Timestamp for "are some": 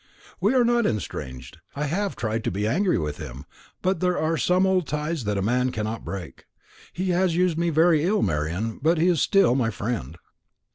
4.17-4.65